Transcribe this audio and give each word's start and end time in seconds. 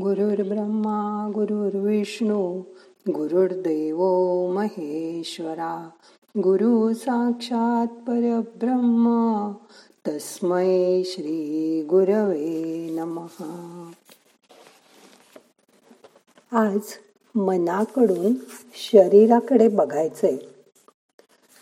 गुरुर्ब्रह्मा 0.00 1.30
गुरुर्विष्णू 1.34 2.62
गुरुर्देव 3.08 3.98
महेश्वरा 4.52 5.90
गुरु 6.38 6.92
साक्षात 6.92 7.86
परब्रह्म 7.86 9.52
तस्मै 10.08 11.02
श्री 11.04 11.82
गुरवे 11.90 12.88
नम 12.90 13.26
आज 16.52 16.80
मनाकडून 17.34 18.34
शरीराकडे 18.74 19.68
बघायचंय. 19.68 20.36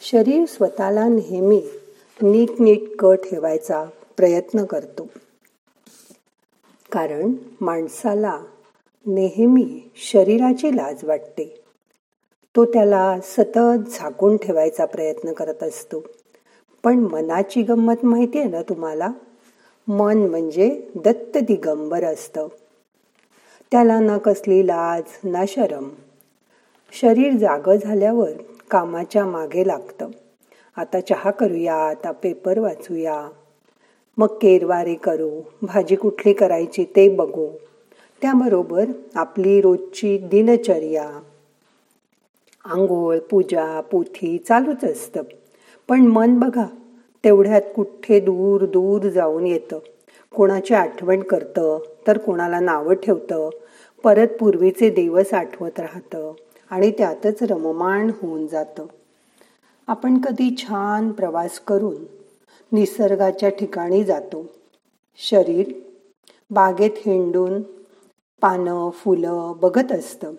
शरीर 0.00 0.44
स्वतःला 0.48 1.08
नेहमी 1.08 1.62
नीट 2.22 3.04
ठेवायचा 3.04 3.84
प्रयत्न 4.16 4.64
करतो. 4.64 5.06
कारण 6.92 7.32
माणसाला 7.60 8.40
नेहमी 9.06 9.90
शरीराची 9.96 10.76
लाज 10.76 11.04
वाटते. 11.04 11.64
तो 12.56 12.64
त्याला 12.64 13.20
सतत 13.22 13.90
झाकून 13.90 14.36
ठेवायचा 14.36 14.84
प्रयत्न 14.84 15.32
करत 15.32 15.62
असतो. 15.62 16.02
पण 16.84 16.98
मनाची 16.98 17.62
गंमत 17.62 18.04
माहिती 18.04 18.38
आहे 18.38 18.48
ना 18.48 18.62
तुम्हाला? 18.62 19.08
मन 19.88 20.18
म्हणजे 20.18 20.88
दत्त 21.04 21.38
दिगंबर 21.38 22.04
असतं. 22.04 22.46
त्याला 23.70 24.00
ना 24.00 24.18
कसली 24.18 24.66
लाज 24.66 25.02
ना 25.24 25.44
शरम. 25.48 25.88
शरीर 26.92 27.36
जाग 27.36 27.76
झाल्यावर 27.84 28.30
कामाच्या 28.70 29.26
मागे 29.26 29.66
लागतं. 29.66 30.08
आता 30.76 31.00
चहा 31.00 31.30
करूया 31.30 31.74
आता 31.74 32.10
पेपर 32.10 32.58
वाचूया. 32.58 33.28
मग 34.18 34.26
केरवारी 34.26 34.94
करू 34.94 35.40
भाजी 35.62 35.96
कुठली 35.96 36.32
करायची 36.32 36.84
ते 36.84 37.08
बघू. 37.08 37.48
त्याबरोबर 38.22 38.84
आपली 39.14 39.60
रोजची 39.60 40.18
दिनचर्या. 40.18 41.20
आंघोळ 42.64 43.18
पूजा 43.18 43.80
पोथी 43.80 44.38
चालूच 44.38 44.84
असतं. 44.84 45.22
पण 45.88 46.00
मन 46.00 46.38
बघा 46.38 46.66
तेवढ्यात 47.24 47.62
कुठे 47.76 48.20
दूर 48.20 48.64
दूर 48.66 49.08
जाऊन 49.08 49.46
येतं. 49.46 49.78
कोणाची 50.34 50.74
आठवण 50.74 51.20
करतं 51.20 51.78
तर 52.06 52.18
कोणाला 52.18 52.60
नावं 52.60 52.94
ठेवतं. 52.94 53.50
परत 54.04 54.28
पूर्वीचे 54.40 54.90
दिवस 54.90 55.34
आठवत 55.34 55.80
राहतं 55.80 56.32
आणि 56.70 56.90
त्यातच 56.90 57.42
रममाण 57.42 58.10
होऊन 58.22 58.46
जातं. 58.46 58.86
आपण 59.86 60.18
कधी 60.18 60.56
छान 60.58 61.12
प्रवास 61.12 61.60
करून 61.60 62.21
निसर्गाच्या 62.72 63.48
ठिकाणी 63.48 64.04
जातो. 64.04 64.46
शरीर 65.16 65.72
बागेत 66.50 66.90
हिंडून 66.96 67.62
पानं 68.40 68.90
फुलं 68.90 69.52
बघत 69.60 69.92
असतं. 69.92 70.34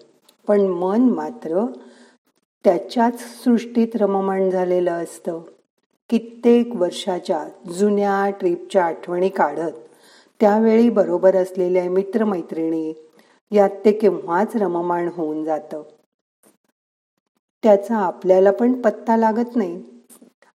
पण 0.47 0.61
मन 0.61 1.01
मात्र 1.01 1.65
त्याच्याच 2.63 3.19
सृष्टीत 3.19 3.87
रममाण 3.95 4.49
झालेलं 4.49 4.91
असतं. 4.91 5.41
कित्येक 6.09 6.75
वर्षाच्या 6.75 7.47
जुन्या 7.71 8.29
ट्रिपच्या 8.29 8.85
आठवणी 8.85 9.29
काढत 9.29 9.71
त्यावेळी 10.39 10.89
बरोबर 10.89 11.35
असलेल्या 11.35 11.89
मित्रमैत्रिणी 11.89 12.93
यात 13.51 13.69
ते 13.85 13.91
केव्हाच 13.91 14.55
रममाण 14.55 15.09
होऊन 15.13 15.43
जातं. 15.43 15.83
त्याचा 17.63 17.97
आपल्याला 17.97 18.51
पण 18.51 18.81
पत्ता 18.81 19.17
लागत 19.17 19.55
नाही. 19.55 19.83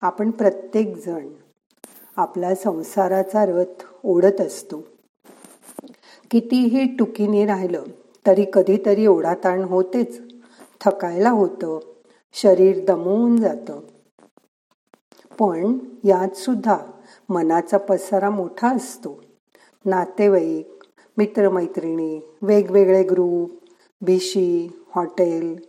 आपण 0.01 0.31
प्रत्येक 0.31 1.05
जण 1.05 1.27
आपला 2.17 2.55
संसाराचा 2.55 3.45
रथ 3.45 3.83
ओढत 4.03 4.41
असतो. 4.41 4.83
कितीही 6.31 6.95
टुकीने 6.95 7.45
राहिलं 7.45 7.83
तरी 8.27 8.45
कधीतरी 8.53 9.05
ओढाताण 9.05 9.63
होतेच. 9.63 10.21
थकायला 10.81 11.29
होतं 11.29 11.79
शरीर 12.33 12.85
दमवून 12.85 13.37
जातं. 13.37 13.79
पण 15.39 15.77
यात 16.03 16.37
सुद्धा 16.37 16.77
मनाचा 17.29 17.77
पसारा 17.77 18.29
मोठा 18.29 18.75
असतो. 18.75 19.23
नातेवाईक 19.85 20.83
मित्रमैत्रिणी 21.17 22.19
वेगवेगळे 22.41 23.03
ग्रुप 23.03 23.51
भिशी 24.01 24.71
हॉटेल 24.95 25.59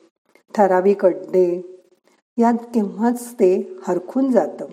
ठराविक 0.55 1.05
अड्डे 1.05 1.78
यात 2.39 2.55
केव्हाच 2.55 3.34
ते 3.34 3.77
हरखून 3.89 4.33
जातं. 4.33 4.65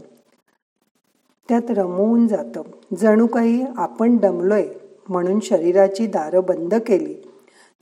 त्यात 1.50 1.61
रमवून 1.69 2.28
जातं. 2.28 2.61
जणू 2.97 3.28
काही 3.28 3.66
आपण 3.78 4.17
दमलोय 4.17 4.67
म्हणून 5.09 5.39
शरीराची 5.39 6.07
दारं 6.07 6.41
बंद 6.44 6.73
केली. 6.73 7.16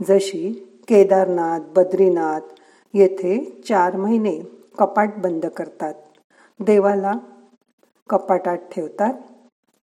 जशी 0.07 0.53
केदारनाथ 0.87 1.59
बद्रीनाथ 1.75 2.39
येथे 2.93 3.61
चार 3.69 3.95
महिने 3.95 4.41
कपाट 4.79 5.13
बंद 5.17 5.45
करतात. 5.45 5.93
देवाला 6.59 7.11
कपाटात 8.09 8.57
ठेवतात. 8.57 9.13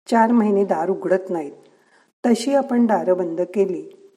चार 0.07 0.33
महिने 0.33 0.65
दार 0.65 0.91
उघडत 0.91 1.31
नाहीत. 1.31 1.53
तशी 2.27 2.55
आपण 2.55 2.87
दारं 2.87 3.17
बंद 3.17 3.41
केली. 3.41 4.11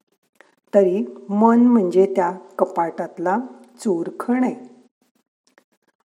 तरी 0.76 1.06
मन 1.30 1.60
म्हणजे 1.60 2.14
त्या 2.16 2.32
कपाटातला 2.58 3.38
चोरखण 3.80 4.44
आहे. 4.44 4.56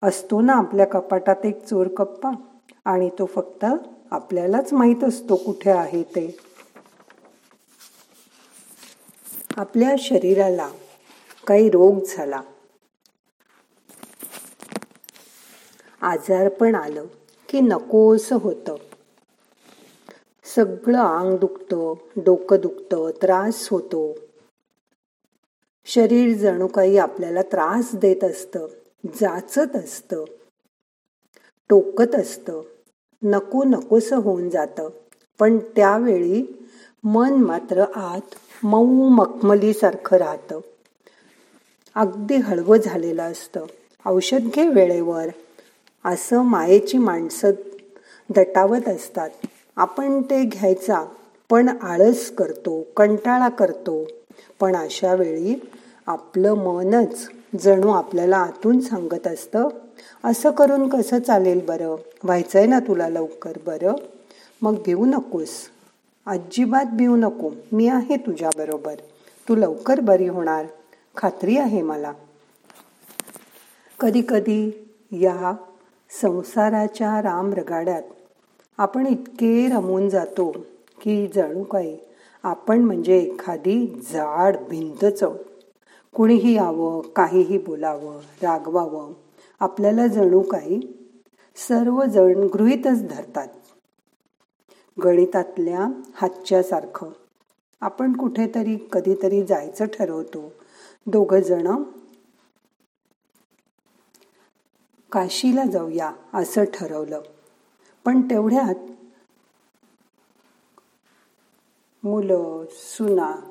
असतो 0.03 0.41
ना 0.41 0.53
आपल्या 0.53 0.87
कपाटात 0.87 1.47
एक 1.47 1.65
चोर 1.65 1.87
कप्पा? 1.87 2.31
आणि 2.87 3.11
तो 3.19 3.27
फक्त 3.27 3.65
आपल्यालाच 4.11 4.73
माहीत 4.73 5.05
असतो 5.05 5.37
कुठे 5.37 5.71
आहे 5.71 6.03
ते. 6.03 6.37
आपल्या 9.57 9.95
शरीराला 9.99 10.71
काही 11.47 11.71
रोग 11.71 11.99
झाला. 12.09 12.41
आजार 16.01 16.49
पण 16.49 16.75
आलं 16.75 17.07
की 17.49 17.61
नकोस 17.61 18.33
होतं. 18.33 18.75
सगळं 20.45 20.99
अंग 20.99 21.37
दुखतं 21.37 21.95
डोकं 22.17 22.57
दुखतं 22.61 23.11
त्रास 23.23 23.69
होतो. 23.69 24.15
शरीर 25.85 26.37
जणू 26.37 26.67
काही 26.67 26.99
आपल्याला 26.99 27.43
त्रास 27.43 27.95
देत 27.95 28.25
असतं 28.25 28.67
जाचत 29.07 29.77
असतं 29.77 30.25
टोकत 31.69 32.15
असतं. 32.15 32.63
नको 33.22 33.65
नकोस 33.65 34.12
होऊन 34.12 34.50
जातं. 34.50 34.88
पण 35.38 35.59
त्यावेळी 35.59 36.66
मन 37.04 37.32
मात्र 37.32 37.84
आत 37.94 38.34
मऊ 38.62 39.09
मखमलीसारखं 39.09 40.16
राहतं. 40.16 40.60
अगदी 41.94 42.37
हळवं 42.37 42.76
झालेलं 42.76 43.22
असतं. 43.22 43.66
औषध 44.06 44.38
घे 44.38 44.69
वेळेवर 44.69 45.26
असं 46.05 46.43
मायेची 46.43 46.99
माणसं 46.99 47.50
दटावत 48.31 48.88
असतात. 48.88 49.31
आपण 49.76 50.22
ते 50.22 50.44
घ्यायचा 50.44 51.05
पण 51.50 51.69
आळस 51.82 52.31
करतो 52.31 52.87
कंटाळा 52.97 53.49
करतो. 53.49 54.06
पण 54.60 54.76
अशा 54.76 55.15
वेळी 55.15 55.71
आपलं 56.06 56.55
मनच 56.55 57.28
जणू 57.56 57.89
आपल्याला 57.91 58.37
आतून 58.37 58.81
सांगत 58.81 59.27
असतं 59.27 59.69
असं 60.25 60.50
करून 60.50 60.89
कसं 60.89 61.21
चालेल 61.21 61.67
बरं? 61.67 61.97
व्हायचंय 62.25 62.67
ना 62.67 62.78
तुला 62.78 63.09
लवकर 63.09 63.53
बरं? 63.67 63.93
मग 64.62 64.75
भिवू 64.75 65.06
नकोस. 65.06 65.49
अजिबात 66.27 66.84
भिवू 66.93 67.17
नको. 67.17 67.50
मी 67.72 67.89
आहे 67.89 68.17
तुझ्याबरोबर 68.17 68.94
तू 69.49 69.55
लवकर 69.55 70.00
बरी 70.00 70.28
होणार. 70.28 70.67
खात्री 71.17 71.59
आहे 71.59 71.83
मला. 71.83 72.12
कधी 74.00 74.23
कधी 74.28 74.88
या 75.12 75.53
संसाराच्या 76.23 77.23
राम 77.23 77.53
रगाड्यात 77.53 78.03
आपण 78.78 79.06
इतके 79.06 79.69
रमून 79.69 80.09
जातो 80.09 80.56
की 81.03 81.27
जणू 81.34 81.62
काही 81.62 81.99
आपण 82.43 82.78
म्हणजे 82.78 83.19
एखादी 83.19 84.03
जाड 84.12 84.56
भिंतच 84.70 85.23
कुणीही 86.17 86.55
यावं 86.55 87.01
काहीही 87.01 87.59
बोलावं 87.59 88.17
रागवावं 88.43 89.13
आपल्याला 89.61 90.07
जणू 90.07 90.41
काही 90.41 90.81
सर्वजण 91.57 92.49
गृहीतच 92.55 93.09
धरतात. 93.09 93.49
गणितातल्या 95.05 95.87
हातच्या 96.15 96.63
सारखं 96.63 97.09
आपण 97.81 98.17
कुठेतरी 98.17 98.89
कधीतरी 98.93 99.47
जायचं 99.47 99.85
ठरवतो. 99.85 100.53
दोघं 101.07 101.41
जण 101.41 101.83
काशीला 105.13 105.65
जाऊया 105.65 106.13
असं 106.35 106.65
ठरवलं. 106.75 107.21
पण 108.05 108.21
तेवढ्यात 108.21 108.91
मुलं 112.07 112.65
सुना 112.71 113.51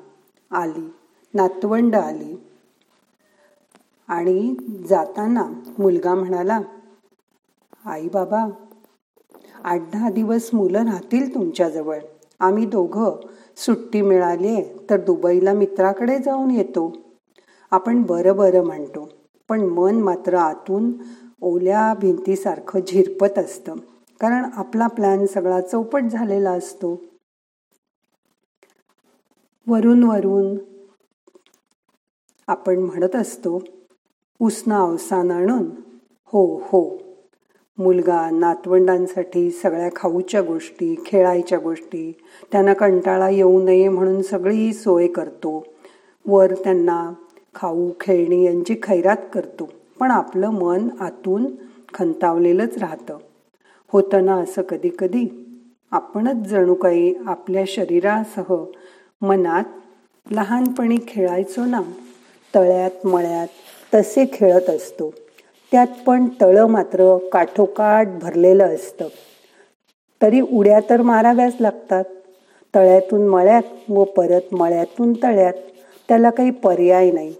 आली 0.50 0.94
नातवंड 1.34 1.96
आली. 1.96 2.36
आणि 4.08 4.54
जाताना 4.88 5.42
मुलगा 5.78 6.14
म्हणाला 6.14 6.60
आई 7.84 8.08
बाबा 8.08 8.46
आठ 9.64 9.80
दहा 9.92 10.10
दिवस 10.10 10.48
मुलं 10.52 10.84
राहतील 10.84 11.34
तुमच्याजवळ. 11.34 11.98
आम्ही 12.40 12.66
दोघं 12.66 13.16
सुट्टी 13.56 14.00
मिळाली 14.02 14.60
तर 14.90 15.00
दुबईला 15.00 15.52
मित्राकडे 15.52 16.18
जाऊन 16.18 16.50
येतो. 16.50 16.92
आपण 17.72 18.02
बरं 18.02 18.36
बरं 18.36 18.64
म्हणतो 18.64 19.08
पण 19.48 19.60
मन 19.68 20.00
मात्र 20.02 20.34
आतून 20.34 20.92
ओल्या 21.42 21.92
भिंतीसारखं 22.00 22.80
झिरपत 22.88 23.38
असतं 23.38 23.76
कारण 24.20 24.44
आपला 24.52 24.86
प्लॅन 24.86 25.26
सगळा 25.26 25.60
चौपट 25.60 26.04
झालेला 26.04 26.50
असतो. 26.50 26.94
वरून 29.66 30.02
वरून 30.02 30.56
आपण 32.48 32.78
म्हणत 32.78 33.16
असतो 33.16 33.58
उसना 34.40 34.78
अवसान 34.78 35.30
आणून 35.30 35.70
हो 36.24 36.62
हो. 36.64 36.98
मुलगा 37.78 38.30
नातवंडांसाठी 38.30 39.50
सगळ्या 39.50 39.88
खाऊच्या 39.96 40.42
गोष्टी 40.42 40.94
खेळायच्या 41.06 41.58
गोष्टी 41.58 42.12
त्यांना 42.52 42.72
कंटाळा 42.72 43.28
येऊ 43.28 43.62
नये 43.62 43.88
म्हणून 43.88 44.22
सगळी 44.22 44.72
सोय 44.72 45.06
करतो. 45.06 45.66
वर 46.26 46.54
त्यांना 46.54 47.12
खाऊ 47.54 47.90
खेळणी 48.00 48.44
यांची 48.44 48.74
खैरात 48.82 49.16
करतो. 49.34 49.68
पण 50.00 50.10
आपलं 50.10 50.50
मन 50.50 50.88
आतून 51.00 51.46
खंतावलेलंच 51.94 52.78
राहतं. 52.78 53.18
होतं 53.92 54.24
ना 54.24 54.34
असं 54.34 54.62
कधी 54.62 54.90
कधी 54.98 55.54
आपणच 55.90 56.48
जणू 56.48 56.74
काही 56.74 57.14
आपल्या 57.26 57.64
शरीरासह 57.66 58.64
मनात 59.22 59.64
लहानपणी 60.30 60.96
खेळायचो 61.08 61.64
ना 61.64 61.80
तळ्यात 62.54 63.06
मळ्यात 63.06 63.46
तसे 63.94 64.30
खेळत 64.32 64.70
असतो. 64.70 65.14
त्यात 65.72 65.86
पण 66.06 66.28
तळं 66.40 66.66
मात्र 66.66 67.16
काठोकाठ 67.32 68.08
भरलेलं 68.08 68.74
असतं. 68.74 69.08
तरी 70.22 70.40
उड्या 70.40 70.80
तर 70.90 71.02
माराव्याच 71.02 71.54
लागतात. 71.60 72.04
तळ्यातून 72.74 73.26
मळ्यात 73.26 73.90
व 73.90 74.04
परत 74.04 74.54
मळ्यातून 74.54 75.12
तळ्यात 75.12 75.52
त्याला 76.08 76.30
काही 76.30 76.50
पर्याय 76.50 77.10
नाही. 77.10 77.34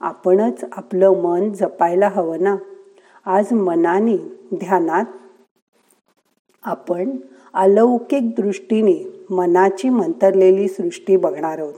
आपणच 0.00 0.64
आपलं 0.72 1.10
मन 1.10 1.52
जपायला 1.52 2.08
हवं 2.08 2.42
ना? 2.42 2.56
आज 3.26 3.52
मनाने 3.52 4.16
ध्यानात 4.54 5.04
आपण 6.62 7.16
अलौकिक 7.54 8.30
दृष्टीने 8.30 9.26
मनाची 9.30 9.88
मंतरलेली 9.88 10.68
सृष्टी 10.68 11.16
बघणार 11.16 11.58
आहोत. 11.58 11.74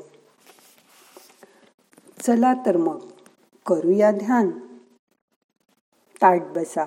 चला 2.22 2.54
तर 2.66 2.76
मग. 2.76 2.98
करूया 3.66 4.10
ध्यान. 4.12 4.50
ताट 6.22 6.40
बसा. 6.40 6.84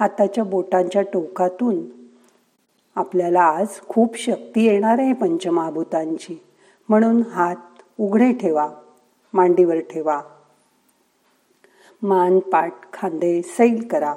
हाताच्या 0.00 0.44
बोटांच्या 0.44 1.02
टोकातून 1.02 1.80
आपल्याला 2.94 3.42
आज 3.42 3.80
खूप 3.88 4.16
शक्ती 4.16 4.64
येणार 4.64 4.98
आहे 4.98 5.12
पंचमहाभूतांची. 5.12 6.42
म्हणून 6.88 7.22
हात 7.22 7.56
उघडे 8.00 8.32
ठेवा 8.32 8.74
मांडीवर 9.34 9.78
ठेवा. 9.78 10.22
मान 12.02 12.38
पाठ 12.38 12.92
खांदे 12.92 13.42
सैल 13.42 13.88
करा. 13.88 14.14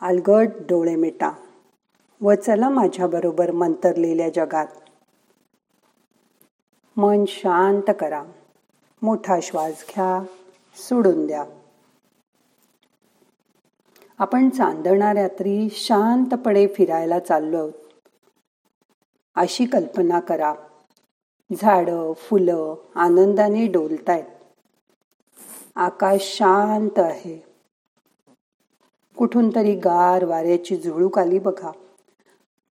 अलगट 0.00 0.48
डोळे 0.60 0.96
मिटा. 0.96 1.30
व 2.22 2.34
चला 2.34 2.68
माझ्याबरोबर 2.68 3.50
मंतरलेल्या 3.50 4.28
जगात. 4.28 4.66
मन 6.96 7.24
शांत 7.28 7.94
करा. 8.00 8.24
मोठा 9.02 9.40
श्वास 9.42 9.84
घ्या 9.90 10.24
सोडून 10.76 11.26
द्या. 11.26 11.44
आपण 14.18 14.50
चांदणा 14.50 15.14
रात्री 15.14 15.68
शांतपणे 15.70 16.66
फिरायला 16.66 17.18
चाललो 17.18 17.56
आहोत. 17.56 17.72
अशी 19.34 19.66
कल्पना 19.66 20.20
करा. 20.20 20.54
झाडं 21.62 22.12
फुलं 22.12 22.74
आनंदाने 22.94 23.66
डोलतायत. 23.66 24.24
आकाश 25.76 26.20
शांत 26.20 26.98
आहे. 26.98 27.44
कुठून 29.16 29.54
तरी 29.54 29.74
गार 29.74 30.24
वाऱ्याची 30.24 30.76
झुळूक 30.76 31.18
आली 31.18 31.38
बघा. 31.38 31.70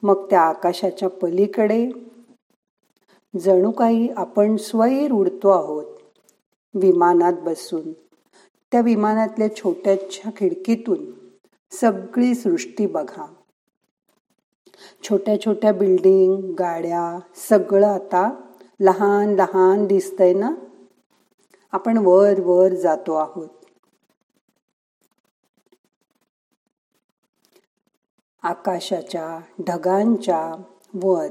मग 0.04 0.30
त्या 0.30 0.42
आकाशाच्या 0.42 1.10
पलीकडे 1.10 1.90
जणू 3.40 3.72
काही 3.72 4.10
आपण 4.18 4.56
स्वैर 4.56 5.12
उडतो 5.12 5.50
आहोत. 5.50 5.97
विमानात 6.78 7.34
बसून. 7.34 7.94
त्या 8.72 8.82
विमानातल्या 8.82 9.56
छोट्याच्या 9.56 10.32
खिडकीतून 10.38 11.14
सगळी 11.72 12.36
सृष्टी 12.36 12.86
बघा. 12.86 13.34
छोट्या 15.04 15.42
छोट्या 15.42 15.74
बिल्डिंग 15.74 16.56
गाड्या 16.56 17.20
सगळं 17.36 17.88
आता 17.88 18.42
लहान 18.80 19.36
लहान 19.36 19.86
दिसतंय 19.86 20.34
ना? 20.34 20.52
आपण 21.72 21.98
वर 21.98 22.34
वर 22.40 22.74
जातो 22.74 23.14
आहोत. 23.14 23.50
आकाशाच्या 28.42 29.40
ढगांच्या 29.68 30.56
वर 31.04 31.28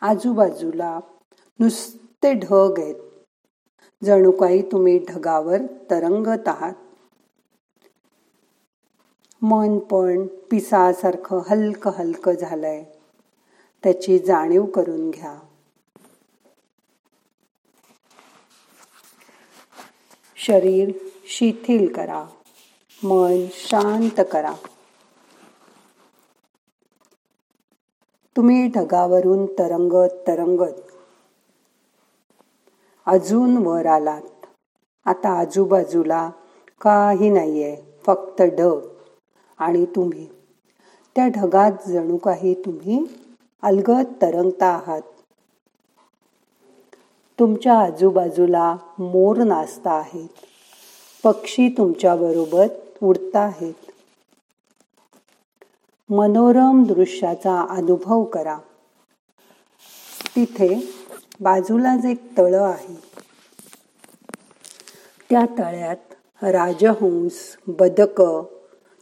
आजूबाजूला 0.00 1.00
नुसते 1.60 2.32
ढग 2.32 2.74
आहेत. 2.78 3.05
जणू 4.04 4.30
काही 4.30 4.62
तुम्ही 4.62 4.98
ढगावर 5.08 5.58
तरंगत 5.90 6.48
आहात 6.48 6.72
मन 9.42 9.78
पण 9.78 10.26
पिसासारखं 10.26 11.40
हलकं 11.50 11.90
हलकं 11.90 12.32
झालंय. 12.32 12.84
त्याची 13.82 14.18
जाणीव 14.18 14.64
करून 14.64 15.10
घ्या. 15.10 15.38
शरीर 20.36 20.92
शिथिल 21.26 21.92
करा. 21.92 22.26
मन 23.04 23.46
शांत 23.52 24.20
करा. 24.32 24.54
तुम्ही 28.36 28.68
ढगावरून 28.68 29.46
तरंगत 29.46 30.26
तरंगत 30.26 30.85
अजून 33.06 33.56
वर 33.56 33.86
आलात. 33.86 34.46
आता 35.04 35.38
आजूबाजूला 35.38 36.30
काही 36.80 37.30
नाहीये 37.30 37.76
फक्त 38.06 38.42
ढग. 38.42 38.80
आणि 39.58 39.84
तुम्ही 39.84 40.26
त्या 41.16 41.28
ढगात 41.28 41.88
जणू 41.88 42.16
काही 42.16 42.54
तुम्ही 42.54 43.06
अलगद 43.62 44.04
तरंगता 44.22 44.66
आहात. 44.66 45.02
तुमच्या 47.38 47.78
आजूबाजूला 47.80 48.76
मोर 48.98 49.36
नाचता 49.36 49.92
आहेत. 49.92 50.28
पक्षी 51.24 51.68
तुमच्याबरोबर 51.68 52.66
उडता 53.02 53.40
आहेत. 53.40 53.74
मनोरम 56.10 56.84
दृश्याचा 56.84 57.66
अनुभव 57.70 58.24
करा. 58.24 58.58
तिथे 60.36 60.88
बाजूलाच 61.40 62.04
एक 62.04 62.38
तळ 62.38 62.54
आहे 62.54 62.94
त्या 65.30 65.46
तळ्यात 65.58 66.44
राजहंस 66.44 67.56
बदक 67.66 68.20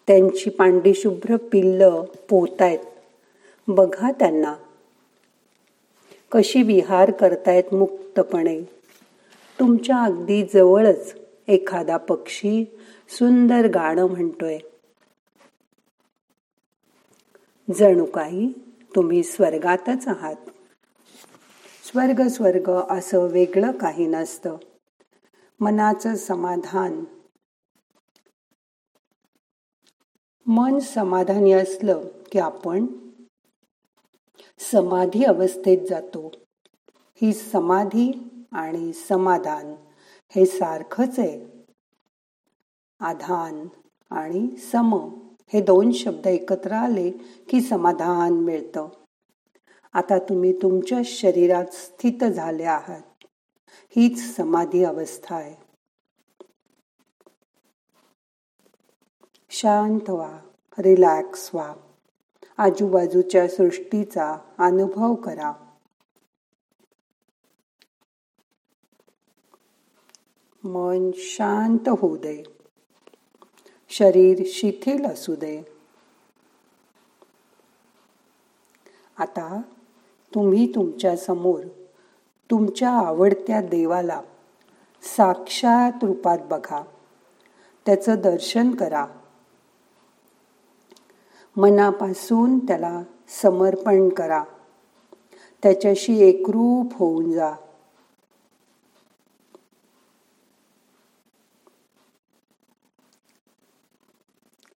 त्यांची 0.07 0.50
पांडी 0.50 0.93
पिल्लं 0.93 1.37
पिल्ल 1.37 1.88
पोहतायत. 2.29 2.79
बघा 3.69 4.11
त्यांना. 4.11 4.55
कशी 6.33 6.62
विहार 6.62 7.11
करतायत 7.11 7.75
मुक्तपणे. 7.75 8.61
तुमच्या 9.61 9.97
अगदी 9.97 10.47
जवळच 10.55 11.14
एखादा 11.49 11.97
पक्षी 11.97 12.64
सुंदर 13.09 13.67
गाणं 13.67 14.07
म्हणतोय. 14.07 14.59
जणू 17.75 18.05
काही 18.05 18.53
तुम्ही 18.97 19.23
स्वर्गातच 19.23 20.09
आहात. 20.09 20.37
स्वर्ग 21.94 22.28
स्वर्ग 22.28 22.70
असं 22.90 23.18
वेगळं 23.18 23.72
काही 23.72 24.06
नसतं. 24.06 24.56
मनाचं 25.60 26.16
समाधान. 26.16 27.04
मन 30.46 30.78
समाधानी 30.78 31.52
असलं 31.52 32.04
की 32.32 32.38
आपण 32.38 32.86
समाधी 34.58 35.24
अवस्थेत 35.24 35.88
जातो. 35.88 36.32
ही 37.22 37.32
समाधी 37.32 38.28
आणि 38.52 38.92
समाधान 38.92 39.74
हे 40.28 40.46
सारखंच 40.46 41.18
आहे. 41.18 41.64
आधान 43.00 43.66
आणि 44.10 44.56
सम 44.56 44.94
हे 45.52 45.60
दोन 45.60 45.92
शब्द 45.92 46.26
एकत्र 46.26 46.72
आले 46.72 47.10
की 47.48 47.60
समाधान 47.60 48.32
मिळतं. 48.32 48.88
आता 49.94 50.18
तुम्ही 50.18 50.52
तुमच्या 50.52 50.98
शरीरात 51.04 51.64
स्थित 51.64 52.24
झाले 52.24 52.64
आहात. 52.64 53.02
हीच 53.96 54.36
समाधी 54.36 54.84
अवस्था 54.84 55.36
आहे. 55.36 55.56
शांत 59.50 60.10
व्हा 60.10 60.40
रिलॅक्स 60.78 61.50
व्हा. 61.54 61.74
आजूबाजूच्या 62.58 63.48
सृष्टीचा 63.48 64.38
अनुभव 64.58 65.14
करा. 65.14 65.52
मन 70.64 71.10
शांत 71.14 71.88
होऊ 71.88 72.16
दे. 72.16 72.42
शरीर 73.88 74.42
शिथिल 74.46 75.06
असू 75.06 75.34
दे. 75.34 75.62
आता 79.16 79.62
तुम्ही 80.35 80.75
तुमच्यासमोर 80.75 81.61
तुमच्या 82.50 82.91
आवडत्या 82.91 83.61
देवाला 83.61 84.23
साक्षात 85.03 86.05
रूपात 86.05 86.38
बघा. 86.50 86.83
त्याचं 87.87 88.21
दर्शन 88.21 88.71
करा. 88.71 89.07
मनापासून 91.57 92.59
त्याला 92.59 93.03
समर्पण 93.29 94.09
करा. 94.09 94.45
त्याच्याशी 95.62 96.21
एकरूप 96.21 96.99
होऊन 96.99 97.33
जा. 97.33 97.55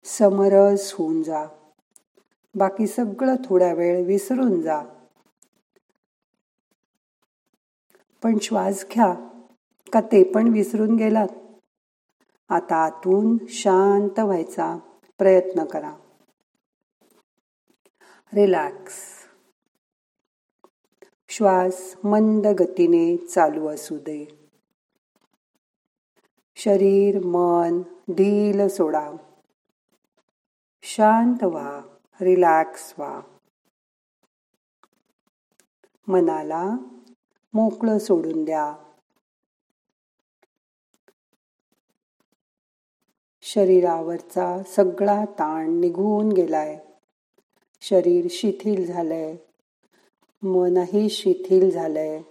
समरस 0.03 0.93
होऊन 0.93 1.23
जा. 1.23 1.45
बाकी 2.55 2.87
सगळं 2.87 3.35
थोड्या 3.45 3.73
वेळ 3.73 4.05
विसरून 4.05 4.61
जा. 4.61 4.81
पण 8.25 8.37
श्वास 8.41 8.85
घ्या 8.93 9.13
का 9.93 10.01
ते 10.01 10.23
पण 10.23 10.47
विसरून 10.47 10.95
गेलात? 10.95 11.27
आता 12.49 12.75
आतून 12.75 13.37
शांत 13.49 14.19
व्हायचा 14.19 14.77
प्रयत्न 15.17 15.65
करा. 15.65 15.95
रिलॅक्स. 18.33 18.93
श्वास 21.29 21.95
मंद 22.03 22.47
गतीने 22.47 23.17
चालू 23.17 23.67
असू 23.67 23.97
दे. 23.97 24.49
शरीर 26.55 27.25
मन 27.25 27.81
ढील 28.11 28.67
सोडा. 28.67 29.11
शांत 30.81 31.43
व्हा 31.43 31.81
रिलॅक्स 32.21 32.93
व्हा. 32.97 33.21
मनाला 36.07 36.75
मोकळं 37.55 37.97
सोडून 37.97 38.45
द्या. 38.45 38.75
शरीरावरचा 43.41 44.63
सगळा 44.63 45.25
ताण 45.25 45.79
निघून 45.79 46.31
गेलाय. 46.31 46.85
शरीर 47.81 48.27
शिथिल 48.29 48.85
झालंय. 48.85 49.35
मनही 50.43 51.09
शिथिल 51.09 51.71
झालंय. 51.71 52.21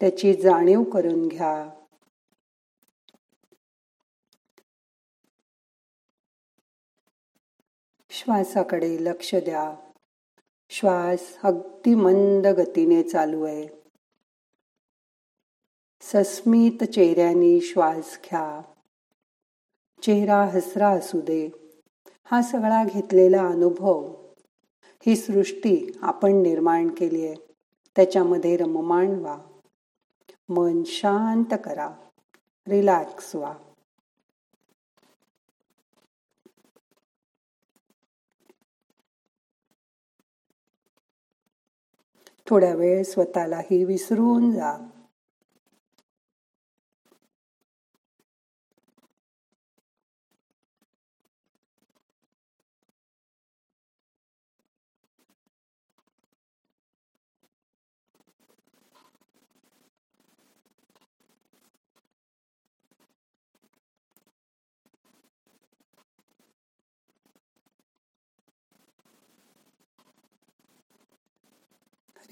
त्याची 0.00 0.34
जाणीव 0.34 0.82
करून 0.82 1.28
घ्या. 1.28 1.70
श्वासाकडे 8.10 9.04
लक्ष 9.04 9.34
द्या. 9.34 9.74
श्वास 10.70 11.38
अगदी 11.42 11.94
मंद 11.94 12.46
गतीने 12.46 13.02
चालू 13.02 13.44
आहे. 13.44 13.85
सस्मित 16.12 16.84
चेहऱ्याने 16.84 17.60
श्वास 17.60 18.18
घ्या. 18.24 18.62
चेहरा 20.02 20.42
हसरा 20.42 20.88
असू 20.88 21.20
दे. 21.20 21.50
हा 22.24 22.42
सगळा 22.42 22.84
घेतलेला 22.84 23.46
अनुभव 23.46 24.14
ही 25.06 25.16
सृष्टी 25.16 25.98
आपण 26.02 26.32
निर्माण 26.32 26.88
केली 26.88 27.26
आहे. 27.26 27.34
त्याच्यामध्ये 27.96 28.56
रममाण 28.56 29.06
व्हा. 29.06 29.38
मन 30.48 30.82
शांत 30.86 31.54
करा. 31.64 31.90
रिलॅक्स 32.68 33.36
व्हा. 33.36 33.54
थोड्या 42.46 42.74
वेळ 42.74 43.02
स्वतःलाही 43.02 43.84
विसरून 43.84 44.52
जा. 44.52 44.76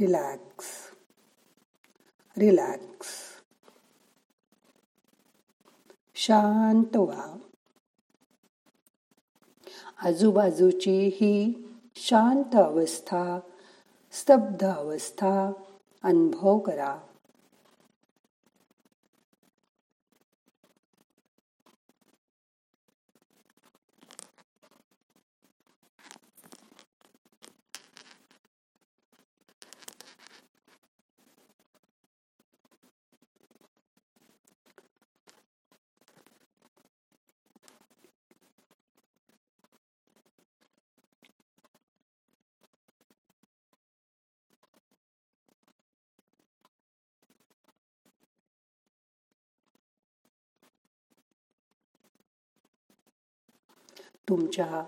रिलॅक्स 0.01 0.67
रिलॅक्स 2.39 3.07
शांत 6.15 6.97
व्हा. 6.97 7.37
आजूबाजूची 9.99 11.07
ही 11.07 11.53
शांत 11.97 12.57
अवस्था 12.57 13.41
स्तब्ध 14.13 14.67
अवस्था 14.67 15.53
अनुभव 16.03 16.59
करा. 16.59 17.01
तुमच्या 54.29 54.85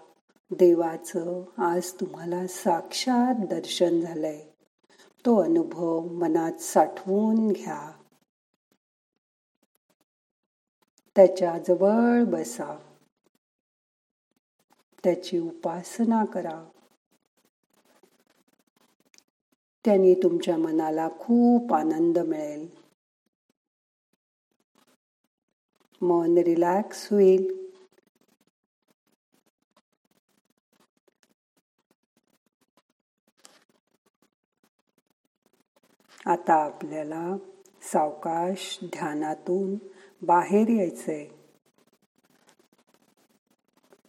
देवाचं 0.51 1.43
आज 1.59 1.93
तुम्हाला 1.93 2.47
साक्षात 2.47 3.35
दर्शन 3.47 4.01
झालंय. 4.01 4.51
तो 5.27 5.43
अनुभव 5.43 6.01
मनात 6.01 6.53
साठवून 6.53 7.53
घ्या. 7.53 8.03
त्याच्याजवळ 11.17 12.25
बसा. 12.25 12.77
त्याची 15.05 15.39
उपासना 15.39 16.25
करा. 16.25 16.69
त्याने 19.85 20.15
तुमच्या 20.15 20.57
मनाला 20.57 21.09
खूप 21.09 21.75
आनंद 21.75 22.19
मिळेल. 22.19 22.69
मन 26.03 26.39
रिलॅक्स 26.39 27.13
होईल. 27.13 27.66
आता 36.27 36.65
आपल्याला 36.65 37.37
सावकाश 37.83 38.79
ध्यानातून 38.85 39.75
बाहेर 40.23 40.69
यायचंय. 40.69 41.29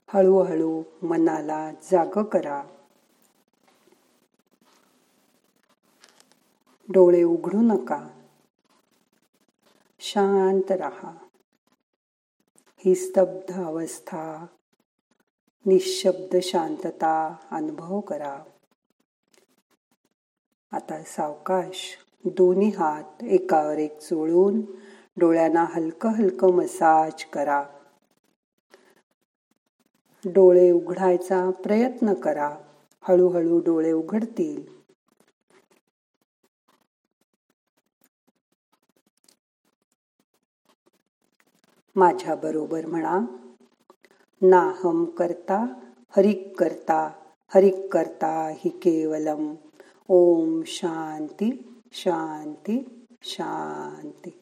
हळूहळू 0.08 0.84
मनाला 1.02 1.72
जाग 1.72 2.24
करा. 2.24 2.64
डोळे 6.90 7.24
उघडू 7.24 7.58
नका. 7.58 8.08
शांत 10.00 10.72
राहा. 10.72 11.18
ही 12.78 12.96
स्तब्ध 12.96 13.64
अवस्था 13.64 14.46
निशब्द 15.66 16.36
शांतता 16.44 17.36
अनुभव 17.52 18.00
करा. 18.00 18.44
आता 20.72 21.04
सावकाश 21.04 22.07
दोन्ही 22.30 22.70
हात 22.70 23.24
एकावर 23.24 23.78
एक 23.78 24.00
चोळून 24.00 24.62
डोळ्यांना 25.18 25.66
हलकं 25.70 26.10
हलकं 26.10 26.52
मसाज 26.52 27.26
करा. 27.26 27.64
डोळे 30.26 30.72
उघडायचा 30.72 31.50
प्रयत्न 31.50 32.14
करा. 32.14 32.58
हळूहळू 33.02 33.60
डोळे 33.60 33.92
उघडतील. 33.92 34.78
माझ्या 41.96 42.36
बरोबर 42.36 42.86
म्हणा 42.86 43.20
नाहम 44.42 45.06
करता 45.06 45.66
हरिक 46.18 46.60
करता 46.60 47.12
हरिक 47.56 47.94
करता 47.94 48.50
हि 48.50 48.70
केवलम. 48.70 49.56
ओम 50.08 50.62
शांती. 50.66 51.77
शांती 51.92 53.08
शांती. 53.24 54.42